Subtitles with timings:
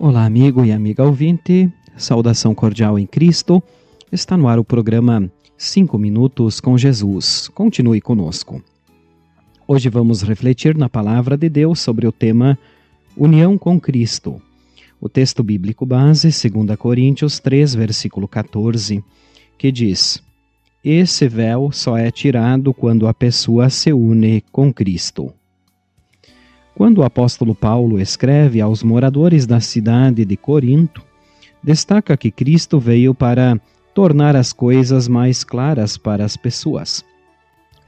[0.00, 3.60] Olá, amigo e amiga ouvinte, saudação cordial em Cristo.
[4.12, 7.48] Está no ar o programa 5 Minutos com Jesus.
[7.48, 8.62] Continue conosco.
[9.66, 12.56] Hoje vamos refletir na palavra de Deus sobre o tema
[13.16, 14.40] União com Cristo.
[15.00, 19.02] O texto bíblico base, 2 Coríntios 3, versículo 14,
[19.58, 20.22] que diz:
[20.84, 25.34] Esse véu só é tirado quando a pessoa se une com Cristo.
[26.78, 31.04] Quando o apóstolo Paulo escreve aos moradores da cidade de Corinto,
[31.60, 33.60] destaca que Cristo veio para
[33.92, 37.04] tornar as coisas mais claras para as pessoas.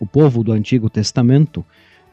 [0.00, 1.62] O povo do Antigo Testamento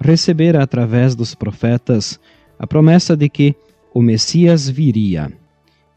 [0.01, 2.19] recebera através dos profetas
[2.59, 3.55] a promessa de que
[3.93, 5.31] o Messias viria.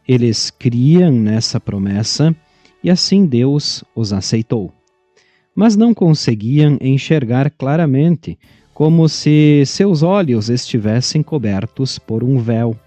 [0.07, 2.33] Eles criam nessa promessa
[2.81, 4.71] e assim Deus os aceitou.
[5.53, 8.39] Mas não conseguiam enxergar claramente
[8.79, 12.77] como se seus olhos estivessem cobertos por um véu.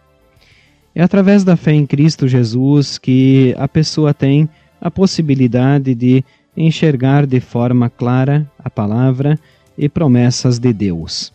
[0.95, 4.49] É através da fé em Cristo Jesus que a pessoa tem
[4.81, 6.25] a possibilidade de
[6.57, 9.39] enxergar de forma clara a palavra
[9.77, 11.31] e promessas de Deus.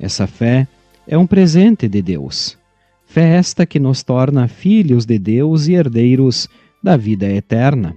[0.00, 0.66] Essa fé
[1.06, 2.58] é um presente de Deus.
[3.06, 6.48] Fé esta que nos torna filhos de Deus e herdeiros
[6.82, 7.94] da vida eterna.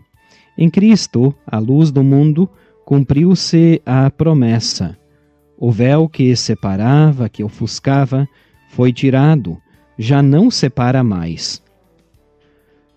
[0.55, 2.47] Em Cristo, a luz do mundo,
[2.85, 4.98] cumpriu-se a promessa
[5.59, 8.25] o véu que separava, que ofuscava,
[8.69, 9.57] foi tirado,
[9.97, 11.61] já não separa mais.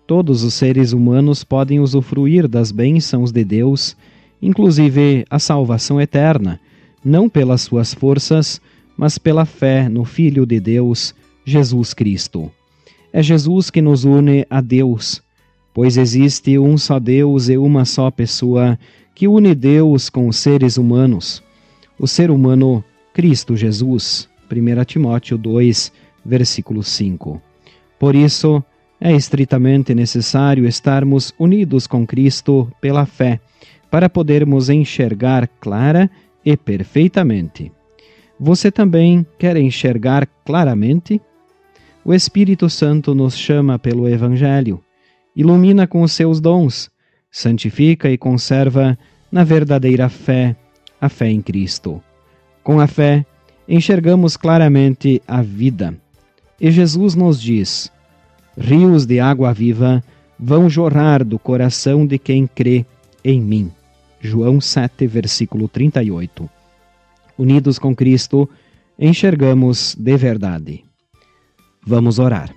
[0.07, 3.97] Todos os seres humanos podem usufruir das bênçãos de Deus,
[4.41, 6.57] inclusive a salvação eterna,
[7.03, 8.61] não pelas suas forças,
[8.95, 12.49] mas pela fé no Filho de Deus, Jesus Cristo.
[13.11, 15.21] É Jesus que nos une a Deus,
[15.73, 18.79] pois existe um só Deus e uma só pessoa
[19.13, 21.43] que une Deus com os seres humanos
[21.99, 24.29] o ser humano Cristo Jesus.
[24.51, 25.91] 1 Timóteo 2,
[26.25, 27.41] versículo 5.
[27.97, 28.63] Por isso,
[28.99, 33.39] é estritamente necessário estarmos unidos com Cristo pela fé,
[33.89, 36.09] para podermos enxergar clara
[36.43, 37.71] e perfeitamente.
[38.39, 41.21] Você também quer enxergar claramente?
[42.03, 44.83] O Espírito Santo nos chama pelo Evangelho,
[45.35, 46.89] ilumina com os seus dons,
[47.31, 48.97] santifica e conserva
[49.31, 50.55] na verdadeira fé
[51.03, 52.01] a fé em Cristo.
[52.63, 53.25] Com a fé,
[53.67, 55.93] enxergamos claramente a vida.
[56.61, 57.91] E Jesus nos diz:
[58.57, 60.01] Rios de água viva
[60.39, 62.85] vão jorrar do coração de quem crê
[63.21, 63.69] em mim.
[64.21, 66.49] João 7, versículo 38.
[67.37, 68.49] Unidos com Cristo,
[68.97, 70.85] enxergamos de verdade.
[71.85, 72.49] Vamos orar.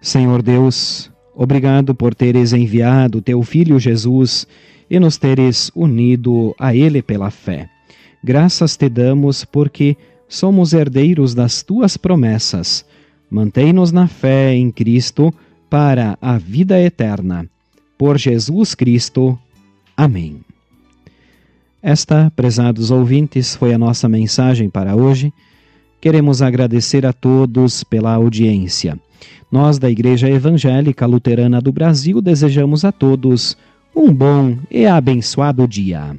[0.00, 4.46] Senhor Deus, obrigado por teres enviado teu Filho Jesus
[4.90, 7.68] e nos teres unido a Ele pela fé.
[8.22, 9.96] Graças te damos porque
[10.28, 12.84] somos herdeiros das tuas promessas.
[13.30, 15.32] Mantém-nos na fé em Cristo
[15.68, 17.46] para a vida eterna.
[17.96, 19.38] Por Jesus Cristo.
[19.96, 20.40] Amém.
[21.82, 25.32] Esta, prezados ouvintes, foi a nossa mensagem para hoje.
[26.00, 28.98] Queremos agradecer a todos pela audiência.
[29.50, 33.56] Nós, da Igreja Evangélica Luterana do Brasil, desejamos a todos
[33.94, 36.16] um bom e abençoado dia.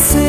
[0.00, 0.27] Esta